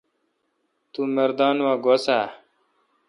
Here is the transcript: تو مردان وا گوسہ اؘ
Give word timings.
تو 0.91 0.99
مردان 1.15 1.55
وا 1.65 1.73
گوسہ 1.83 2.17
اؘ 2.21 2.27